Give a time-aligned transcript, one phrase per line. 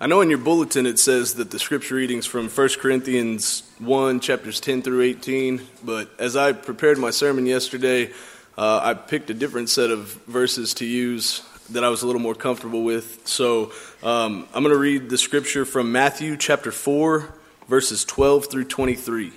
[0.00, 4.20] I know in your bulletin it says that the scripture readings from 1 Corinthians 1,
[4.20, 8.12] chapters 10 through 18, but as I prepared my sermon yesterday,
[8.56, 12.20] uh, I picked a different set of verses to use that I was a little
[12.20, 13.26] more comfortable with.
[13.26, 13.72] So
[14.04, 17.34] um, I'm going to read the scripture from Matthew chapter 4,
[17.66, 19.32] verses 12 through 23.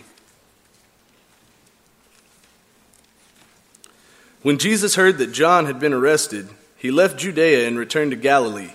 [4.44, 8.74] When Jesus heard that John had been arrested, he left Judea and returned to Galilee.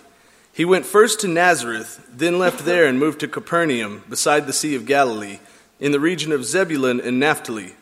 [0.56, 4.74] He went first to Nazareth, then left there and moved to Capernaum, beside the Sea
[4.74, 5.38] of Galilee,
[5.78, 7.74] in the region of Zebulun and Naphtali.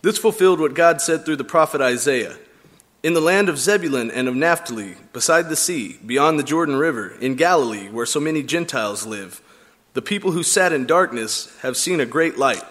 [0.00, 2.38] This fulfilled what God said through the prophet Isaiah.
[3.02, 7.10] In the land of Zebulun and of Naphtali, beside the sea, beyond the Jordan River,
[7.20, 9.42] in Galilee, where so many Gentiles live,
[9.92, 12.64] the people who sat in darkness have seen a great light.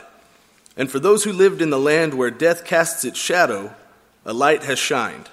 [0.75, 3.75] And for those who lived in the land where death casts its shadow,
[4.25, 5.29] a light has shined.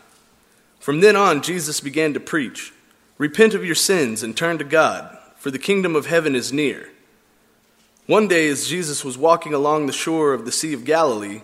[0.79, 2.75] From then on, Jesus began to preach.
[3.21, 6.89] Repent of your sins and turn to God, for the kingdom of heaven is near.
[8.07, 11.43] One day, as Jesus was walking along the shore of the Sea of Galilee,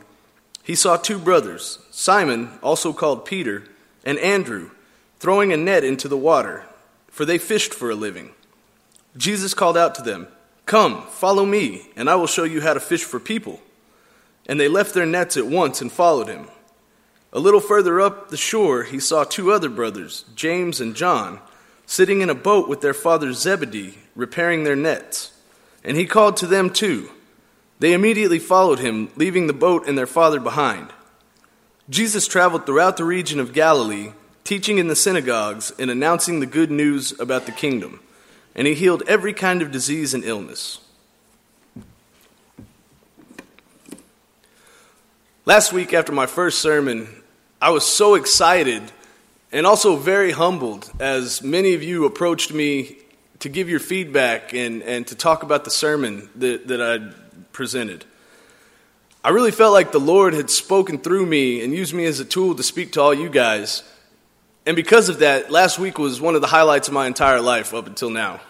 [0.62, 3.64] he saw two brothers, Simon, also called Peter,
[4.06, 4.70] and Andrew,
[5.18, 6.64] throwing a net into the water,
[7.08, 8.30] for they fished for a living.
[9.18, 10.28] Jesus called out to them,
[10.64, 13.60] Come, follow me, and I will show you how to fish for people.
[14.46, 16.48] And they left their nets at once and followed him.
[17.34, 21.38] A little further up the shore, he saw two other brothers, James and John
[21.86, 25.32] sitting in a boat with their father Zebedee, repairing their nets.
[25.84, 27.10] And he called to them too.
[27.78, 30.88] They immediately followed him, leaving the boat and their father behind.
[31.88, 34.12] Jesus traveled throughout the region of Galilee,
[34.42, 38.00] teaching in the synagogues and announcing the good news about the kingdom.
[38.54, 40.80] And he healed every kind of disease and illness.
[45.44, 47.22] Last week, after my first sermon,
[47.62, 48.82] I was so excited
[49.56, 52.98] and also very humbled as many of you approached me
[53.38, 57.14] to give your feedback and, and to talk about the sermon that, that I
[57.52, 58.04] presented.
[59.24, 62.24] I really felt like the Lord had spoken through me and used me as a
[62.26, 63.82] tool to speak to all you guys.
[64.66, 67.72] And because of that, last week was one of the highlights of my entire life
[67.72, 68.42] up until now.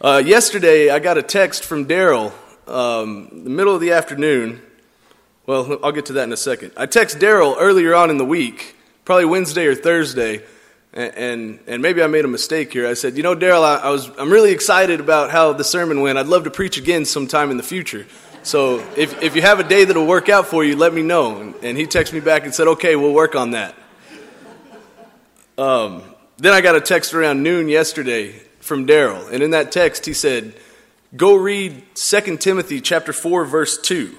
[0.00, 2.32] Uh, yesterday, I got a text from Daryl,
[2.66, 4.60] um, the middle of the afternoon,
[5.48, 6.72] well, I'll get to that in a second.
[6.76, 8.76] I text Daryl earlier on in the week,
[9.06, 10.42] probably Wednesday or Thursday,
[10.92, 12.86] and, and, and maybe I made a mistake here.
[12.86, 16.02] I said, you know, Daryl, I, I, was I'm really excited about how the sermon
[16.02, 16.18] went.
[16.18, 18.06] I'd love to preach again sometime in the future.
[18.42, 21.40] So if if you have a day that'll work out for you, let me know.
[21.40, 23.74] And, and he texted me back and said, okay, we'll work on that.
[25.56, 26.02] Um,
[26.36, 30.12] then I got a text around noon yesterday from Daryl, and in that text he
[30.12, 30.52] said,
[31.16, 34.14] "Go read 2 Timothy chapter 4 verse 2."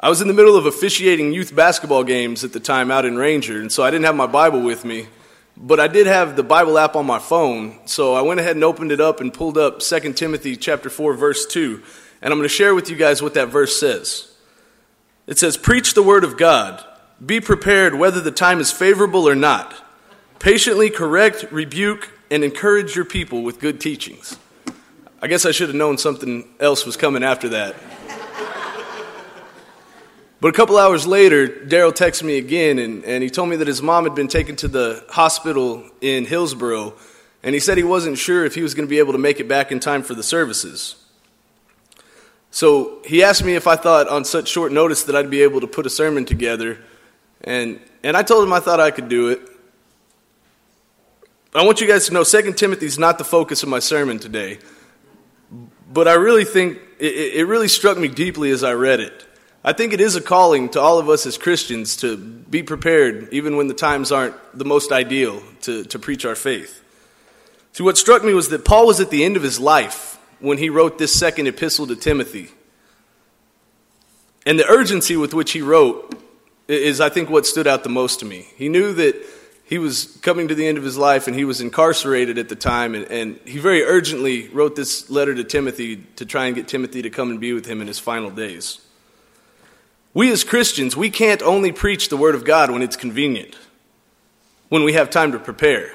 [0.00, 3.16] I was in the middle of officiating youth basketball games at the time out in
[3.16, 5.08] Ranger, and so I didn't have my Bible with me.
[5.56, 8.62] But I did have the Bible app on my phone, so I went ahead and
[8.62, 11.82] opened it up and pulled up 2 Timothy chapter 4 verse 2,
[12.22, 14.30] and I'm going to share with you guys what that verse says.
[15.26, 16.84] It says, "Preach the word of God.
[17.24, 19.74] Be prepared whether the time is favorable or not.
[20.38, 24.36] Patiently correct, rebuke, and encourage your people with good teachings."
[25.20, 27.74] I guess I should have known something else was coming after that.
[30.40, 33.66] But a couple hours later, Daryl texted me again, and, and he told me that
[33.66, 36.94] his mom had been taken to the hospital in Hillsboro,
[37.42, 39.40] and he said he wasn't sure if he was going to be able to make
[39.40, 40.94] it back in time for the services.
[42.52, 45.60] So he asked me if I thought on such short notice that I'd be able
[45.60, 46.78] to put a sermon together,
[47.42, 49.40] and, and I told him I thought I could do it.
[51.52, 54.20] I want you guys to know 2 Timothy is not the focus of my sermon
[54.20, 54.60] today,
[55.92, 59.24] but I really think it, it really struck me deeply as I read it.
[59.64, 63.28] I think it is a calling to all of us as Christians to be prepared,
[63.32, 66.82] even when the times aren't the most ideal, to, to preach our faith.
[67.72, 70.58] See, what struck me was that Paul was at the end of his life when
[70.58, 72.50] he wrote this second epistle to Timothy.
[74.46, 76.14] And the urgency with which he wrote
[76.68, 78.46] is, I think, what stood out the most to me.
[78.56, 79.16] He knew that
[79.64, 82.56] he was coming to the end of his life and he was incarcerated at the
[82.56, 86.68] time, and, and he very urgently wrote this letter to Timothy to try and get
[86.68, 88.80] Timothy to come and be with him in his final days.
[90.14, 93.56] We as Christians, we can't only preach the Word of God when it's convenient,
[94.68, 95.92] when we have time to prepare.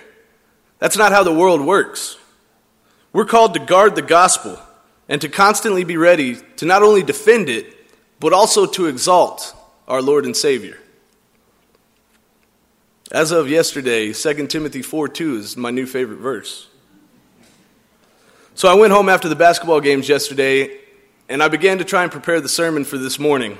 [0.79, 2.17] That's not how the world works.
[3.11, 4.59] We're called to guard the gospel
[5.07, 7.75] and to constantly be ready to not only defend it,
[8.19, 9.55] but also to exalt
[9.87, 10.77] our Lord and Savior.
[13.11, 16.67] As of yesterday, 2 Timothy 4 2 is my new favorite verse.
[18.55, 20.79] So I went home after the basketball games yesterday
[21.27, 23.57] and I began to try and prepare the sermon for this morning.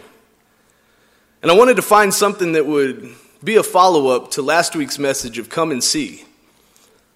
[1.44, 3.10] And I wanted to find something that would
[3.44, 6.24] be a follow up to last week's message of come and see.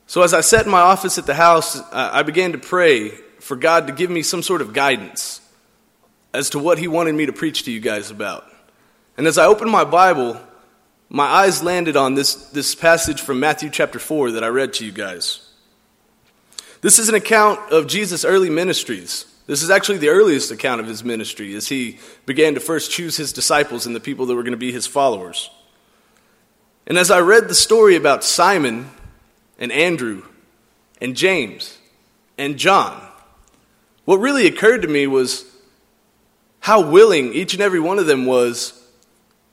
[0.06, 3.56] So, as I sat in my office at the house, I began to pray for
[3.56, 5.40] God to give me some sort of guidance
[6.34, 8.46] as to what He wanted me to preach to you guys about.
[9.16, 10.38] And as I opened my Bible,
[11.08, 14.86] my eyes landed on this, this passage from Matthew chapter 4 that I read to
[14.86, 15.40] you guys.
[16.82, 19.26] This is an account of Jesus' early ministries.
[19.48, 23.16] This is actually the earliest account of his ministry as he began to first choose
[23.16, 25.50] his disciples and the people that were going to be his followers.
[26.86, 28.90] And as I read the story about Simon
[29.58, 30.24] and Andrew
[31.02, 31.78] and James
[32.38, 33.02] and John,
[34.04, 35.46] what really occurred to me was
[36.60, 38.74] how willing each and every one of them was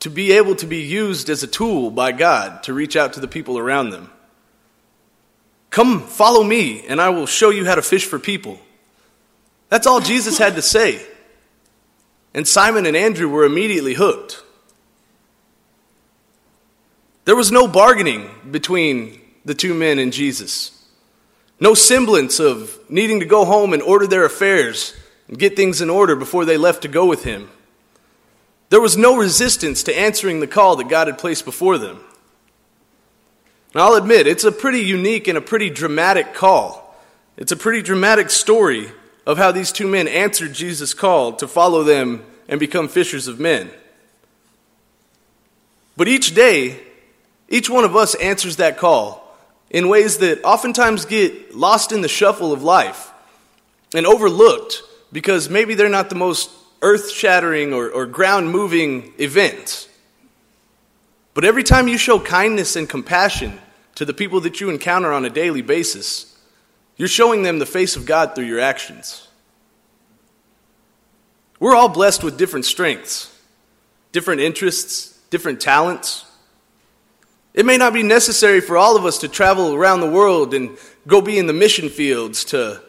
[0.00, 3.20] to be able to be used as a tool by God to reach out to
[3.20, 4.11] the people around them.
[5.70, 8.58] Come, follow me, and I will show you how to fish for people.
[9.69, 11.05] That's all Jesus had to say.
[12.34, 14.43] And Simon and Andrew were immediately hooked.
[17.25, 20.70] There was no bargaining between the two men and Jesus.
[21.61, 24.94] No semblance of needing to go home and order their affairs
[25.28, 27.49] and get things in order before they left to go with him.
[28.70, 32.00] There was no resistance to answering the call that God had placed before them.
[33.72, 36.94] And I'll admit, it's a pretty unique and a pretty dramatic call.
[37.37, 38.90] It's a pretty dramatic story
[39.26, 43.41] of how these two men answered Jesus' call to follow them and become fishers of
[43.41, 43.71] men.
[45.97, 46.81] But each day,
[47.49, 49.25] each one of us answers that call
[49.71, 53.12] in ways that oftentimes get lost in the shuffle of life
[53.94, 54.82] and overlooked
[55.12, 56.50] because maybe they're not the most
[56.82, 59.88] earth shattering or, or ground moving events.
[61.32, 63.59] But every time you show kindness and compassion
[63.94, 66.33] to the people that you encounter on a daily basis,
[66.96, 69.29] you're showing them the face of God through your actions.
[71.58, 73.35] We're all blessed with different strengths,
[74.12, 76.25] different interests, different talents.
[77.55, 80.76] It may not be necessary for all of us to travel around the world and
[81.06, 82.82] go be in the mission fields to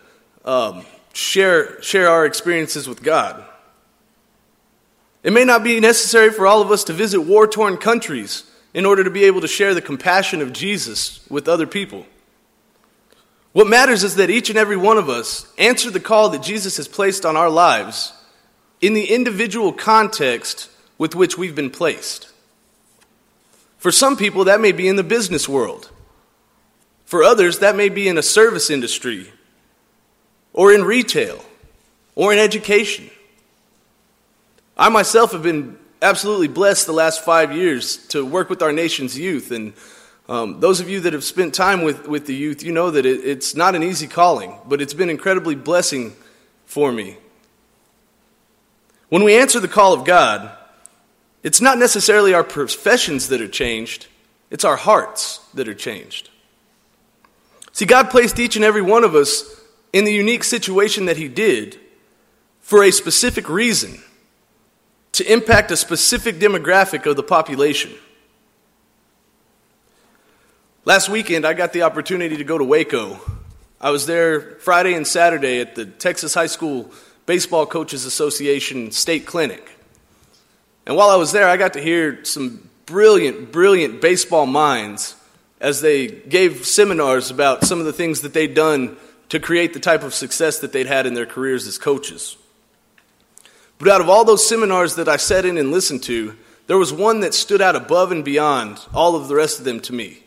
[0.43, 3.43] um, share, share our experiences with God.
[5.23, 8.43] It may not be necessary for all of us to visit war torn countries
[8.73, 12.05] in order to be able to share the compassion of Jesus with other people.
[13.55, 16.75] What matters is that each and every one of us answer the call that Jesus
[16.75, 18.11] has placed on our lives
[18.81, 22.27] in the individual context with which we've been placed.
[23.77, 25.89] For some people, that may be in the business world.
[27.05, 29.31] For others, that may be in a service industry,
[30.51, 31.39] or in retail,
[32.13, 33.09] or in education.
[34.75, 39.17] I myself have been absolutely blessed the last five years to work with our nation's
[39.17, 39.49] youth.
[39.51, 39.71] And
[40.27, 43.05] um, those of you that have spent time with, with the youth, you know that
[43.05, 46.15] it, it's not an easy calling, but it's been incredibly blessing
[46.65, 47.17] for me.
[49.09, 50.49] When we answer the call of God,
[51.43, 54.07] it's not necessarily our professions that are changed,
[54.49, 56.29] it's our hearts that are changed.
[57.71, 59.61] See, God placed each and every one of us
[59.93, 61.79] in the unique situation that He did
[62.61, 64.01] for a specific reason
[65.11, 67.93] to impact a specific demographic of the population.
[70.87, 73.19] Last weekend, I got the opportunity to go to Waco.
[73.81, 76.91] I was there Friday and Saturday at the Texas High School
[77.25, 79.67] Baseball Coaches Association State Clinic.
[80.85, 85.15] And while I was there, I got to hear some brilliant, brilliant baseball minds
[85.59, 88.95] as they gave seminars about some of the things that they'd done
[89.29, 92.37] to create the type of success that they'd had in their careers as coaches.
[93.79, 96.35] But out of all those seminars that I sat in and listened to,
[96.67, 99.79] there was one that stood out above and beyond all of the rest of them
[99.79, 100.21] to me.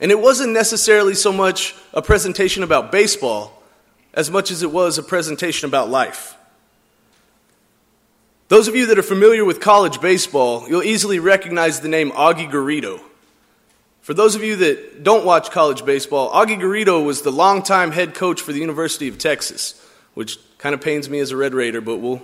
[0.00, 3.62] And it wasn't necessarily so much a presentation about baseball
[4.14, 6.36] as much as it was a presentation about life.
[8.48, 12.50] Those of you that are familiar with college baseball, you'll easily recognize the name Augie
[12.50, 13.00] Garrido.
[14.00, 18.14] For those of you that don't watch college baseball, Augie Garrido was the longtime head
[18.14, 21.82] coach for the University of Texas, which kind of pains me as a Red Raider,
[21.82, 22.22] but we'll,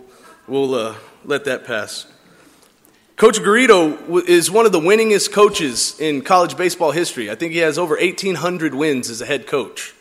[0.48, 0.94] we'll uh,
[1.26, 2.06] let that pass.
[3.16, 7.30] Coach Garrido is one of the winningest coaches in college baseball history.
[7.30, 9.94] I think he has over 1,800 wins as a head coach.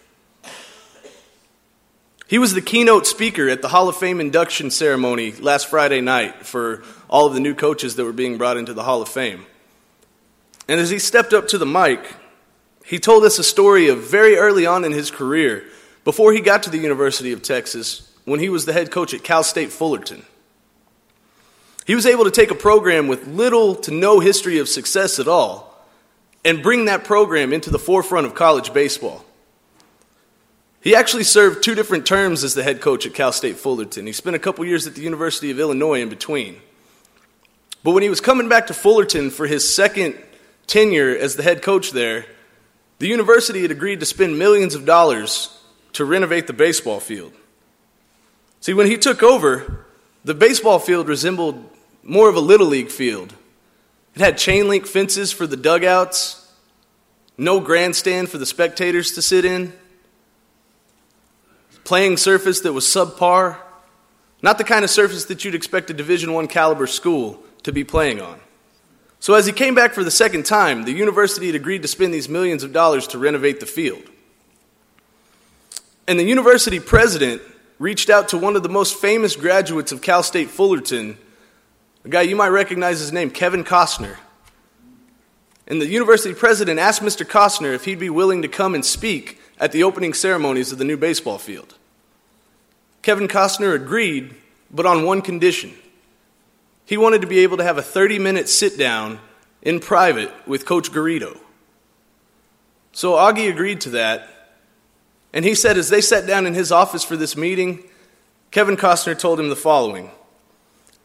[2.27, 6.43] He was the keynote speaker at the Hall of Fame induction ceremony last Friday night
[6.43, 9.45] for all of the new coaches that were being brought into the Hall of Fame.
[10.67, 12.15] And as he stepped up to the mic,
[12.83, 15.65] he told us a story of very early on in his career,
[16.03, 19.23] before he got to the University of Texas, when he was the head coach at
[19.23, 20.25] Cal State Fullerton.
[21.85, 25.27] He was able to take a program with little to no history of success at
[25.27, 25.85] all
[26.45, 29.25] and bring that program into the forefront of college baseball.
[30.81, 34.05] He actually served two different terms as the head coach at Cal State Fullerton.
[34.05, 36.57] He spent a couple years at the University of Illinois in between.
[37.83, 40.15] But when he was coming back to Fullerton for his second
[40.67, 42.25] tenure as the head coach there,
[43.03, 45.49] The university had agreed to spend millions of dollars
[45.91, 47.33] to renovate the baseball field.
[48.61, 49.85] See, when he took over,
[50.23, 51.69] the baseball field resembled
[52.03, 53.33] more of a little league field.
[54.15, 56.51] It had chain link fences for the dugouts,
[57.37, 59.73] no grandstand for the spectators to sit in,
[61.83, 63.57] playing surface that was subpar,
[64.41, 67.83] not the kind of surface that you'd expect a Division 1 caliber school to be
[67.83, 68.39] playing on.
[69.19, 72.13] So as he came back for the second time, the university had agreed to spend
[72.13, 74.03] these millions of dollars to renovate the field.
[76.07, 77.41] And the university president
[77.83, 81.17] reached out to one of the most famous graduates of Cal State Fullerton,
[82.05, 84.15] a guy you might recognize his name, Kevin Costner.
[85.67, 87.25] And the university president asked Mr.
[87.25, 90.85] Costner if he'd be willing to come and speak at the opening ceremonies of the
[90.85, 91.75] new baseball field.
[93.01, 94.33] Kevin Costner agreed,
[94.71, 95.73] but on one condition.
[96.85, 99.19] He wanted to be able to have a 30 minute sit down
[99.61, 101.37] in private with Coach Garrido.
[102.93, 104.32] So Augie agreed to that.
[105.33, 107.83] And he said, as they sat down in his office for this meeting,
[108.51, 110.11] Kevin Costner told him the following.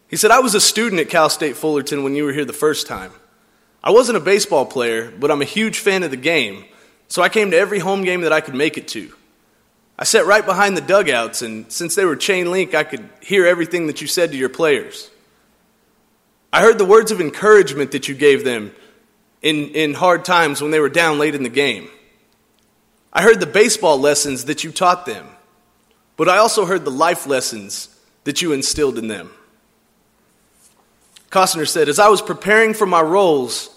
[0.09, 2.53] He said, I was a student at Cal State Fullerton when you were here the
[2.53, 3.13] first time.
[3.83, 6.65] I wasn't a baseball player, but I'm a huge fan of the game,
[7.09, 9.13] so I came to every home game that I could make it to.
[9.99, 13.47] I sat right behind the dugouts, and since they were chain link, I could hear
[13.47, 15.11] everything that you said to your players.
[16.53, 18.73] I heard the words of encouragement that you gave them
[19.43, 21.89] in, in hard times when they were down late in the game.
[23.13, 25.27] I heard the baseball lessons that you taught them,
[26.17, 27.89] but I also heard the life lessons
[28.25, 29.31] that you instilled in them.
[31.31, 33.71] Costner said, As I was preparing for my roles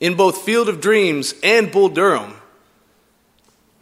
[0.00, 2.34] in both Field of Dreams and Bull Durham,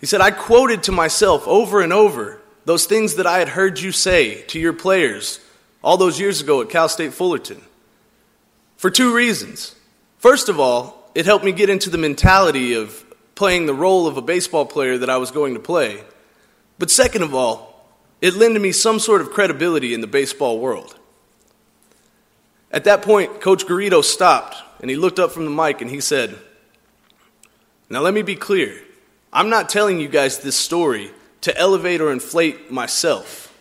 [0.00, 3.80] he said, I quoted to myself over and over those things that I had heard
[3.80, 5.40] you say to your players
[5.82, 7.62] all those years ago at Cal State Fullerton
[8.76, 9.74] for two reasons.
[10.18, 13.03] First of all, it helped me get into the mentality of
[13.34, 16.02] playing the role of a baseball player that I was going to play.
[16.78, 17.88] But second of all,
[18.20, 20.96] it lended me some sort of credibility in the baseball world.
[22.70, 26.00] At that point, Coach Garrido stopped and he looked up from the mic and he
[26.00, 26.36] said,
[27.88, 28.80] Now let me be clear.
[29.32, 31.10] I'm not telling you guys this story
[31.42, 33.52] to elevate or inflate myself.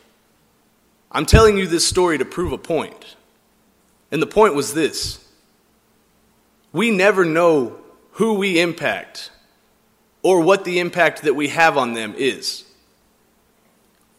[1.11, 3.15] I'm telling you this story to prove a point.
[4.11, 5.23] And the point was this
[6.71, 7.79] we never know
[8.13, 9.31] who we impact
[10.23, 12.63] or what the impact that we have on them is.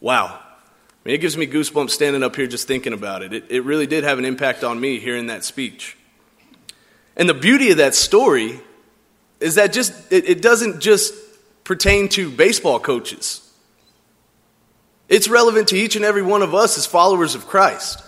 [0.00, 0.38] Wow.
[0.38, 3.32] I mean, it gives me goosebumps standing up here just thinking about it.
[3.32, 3.44] it.
[3.48, 5.96] It really did have an impact on me hearing that speech.
[7.16, 8.60] And the beauty of that story
[9.40, 11.14] is that just it, it doesn't just
[11.64, 13.40] pertain to baseball coaches.
[15.08, 18.02] It's relevant to each and every one of us as followers of Christ.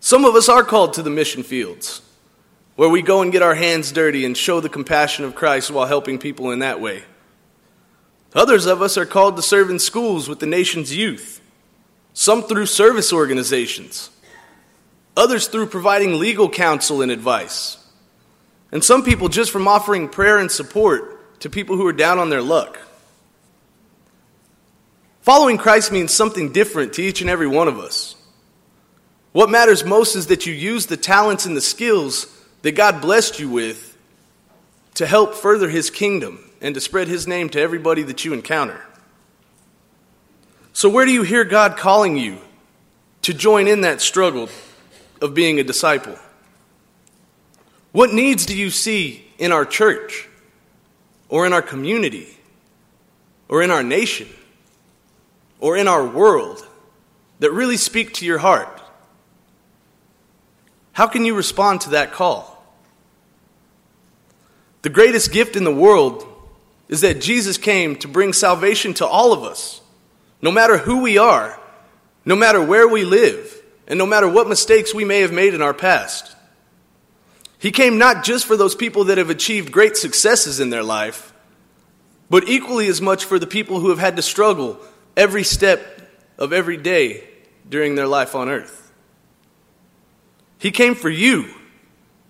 [0.00, 2.00] Some of us are called to the mission fields,
[2.78, 5.88] where we go and get our hands dirty and show the compassion of Christ while
[5.88, 7.02] helping people in that way.
[8.36, 11.40] Others of us are called to serve in schools with the nation's youth,
[12.12, 14.10] some through service organizations,
[15.16, 17.84] others through providing legal counsel and advice,
[18.70, 22.30] and some people just from offering prayer and support to people who are down on
[22.30, 22.78] their luck.
[25.22, 28.14] Following Christ means something different to each and every one of us.
[29.32, 33.38] What matters most is that you use the talents and the skills that God blessed
[33.38, 33.96] you with
[34.94, 38.82] to help further His kingdom and to spread His name to everybody that you encounter.
[40.72, 42.38] So, where do you hear God calling you
[43.22, 44.48] to join in that struggle
[45.20, 46.16] of being a disciple?
[47.92, 50.28] What needs do you see in our church
[51.28, 52.28] or in our community
[53.48, 54.28] or in our nation
[55.58, 56.66] or in our world
[57.40, 58.77] that really speak to your heart?
[60.98, 62.60] How can you respond to that call?
[64.82, 66.26] The greatest gift in the world
[66.88, 69.80] is that Jesus came to bring salvation to all of us,
[70.42, 71.56] no matter who we are,
[72.24, 75.62] no matter where we live, and no matter what mistakes we may have made in
[75.62, 76.34] our past.
[77.60, 81.32] He came not just for those people that have achieved great successes in their life,
[82.28, 84.80] but equally as much for the people who have had to struggle
[85.16, 87.22] every step of every day
[87.68, 88.87] during their life on earth.
[90.58, 91.54] He came for you,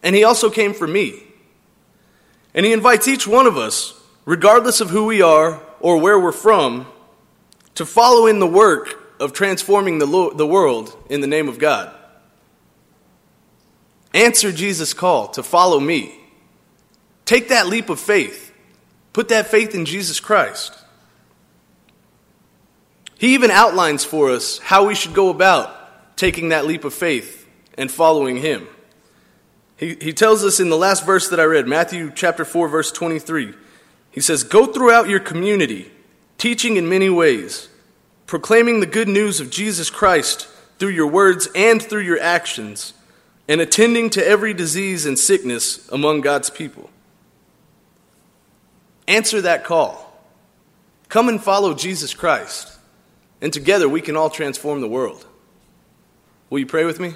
[0.03, 1.23] and He also came for me.
[2.55, 3.95] And He invites each one of us,
[4.25, 6.87] regardless of who we are or where we're from,
[7.75, 11.59] to follow in the work of transforming the, lo- the world in the name of
[11.59, 11.95] God.
[14.15, 16.15] Answer Jesus' call to follow me.
[17.25, 18.53] Take that leap of faith.
[19.13, 20.73] Put that faith in Jesus Christ.
[23.19, 27.38] He even outlines for us how we should go about taking that leap of faith
[27.79, 28.69] and following him.
[29.79, 32.91] He, he tells us in the last verse that I read, Matthew chapter 4, verse
[32.91, 33.55] 23,
[34.11, 35.91] he says, Go throughout your community,
[36.37, 37.69] teaching in many ways,
[38.27, 42.93] proclaiming the good news of Jesus Christ through your words and through your actions,
[43.47, 46.91] and attending to every disease and sickness among God's people.
[49.07, 50.05] Answer that call.
[51.09, 52.77] Come and follow Jesus Christ,
[53.41, 55.25] and together we can all transform the world.
[56.51, 57.15] Will you pray with me?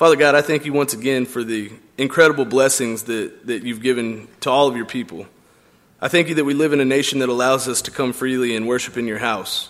[0.00, 4.28] Father God, I thank you once again for the incredible blessings that, that you've given
[4.40, 5.26] to all of your people.
[6.00, 8.56] I thank you that we live in a nation that allows us to come freely
[8.56, 9.68] and worship in your house.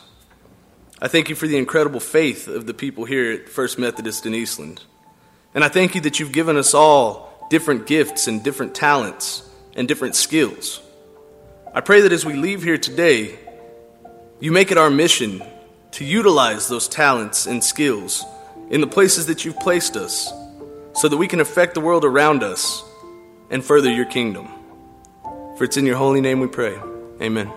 [1.03, 4.33] I thank you for the incredible faith of the people here at First Methodist in
[4.33, 4.85] Eastland.
[5.53, 9.43] And I thank you that you've given us all different gifts and different talents
[9.75, 10.81] and different skills.
[11.75, 13.37] I pray that as we leave here today,
[14.39, 15.43] you make it our mission
[15.91, 18.25] to utilize those talents and skills
[18.71, 20.33] in the places that you've placed us
[20.95, 22.85] so that we can affect the world around us
[23.51, 24.49] and further your kingdom.
[25.57, 26.79] For it's in your holy name we pray.
[27.21, 27.53] Amen.